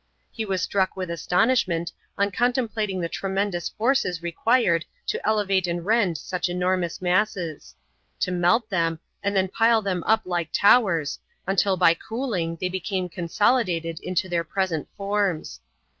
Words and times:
He 0.31 0.45
was 0.45 0.63
struck 0.63 0.97
with 0.97 1.11
astonishment 1.11 1.91
on 2.17 2.31
contemplating 2.31 3.01
the 3.01 3.07
tremendous 3.07 3.69
forces 3.69 4.23
required 4.23 4.83
to 5.05 5.23
elevate 5.23 5.67
and 5.67 5.85
rend 5.85 6.17
such 6.17 6.49
enormous 6.49 7.03
masses 7.03 7.75
to 8.21 8.31
melt 8.31 8.67
them, 8.71 8.99
and 9.21 9.35
then 9.35 9.47
pile 9.47 9.83
them 9.83 10.03
up 10.07 10.23
like 10.25 10.51
towers, 10.51 11.19
until 11.45 11.77
by 11.77 11.93
cooling 11.93 12.57
they 12.59 12.67
became 12.67 13.09
consolidated 13.09 13.99
into 13.99 14.27
their 14.27 14.43
present 14.43 14.87
forms. 14.97 15.59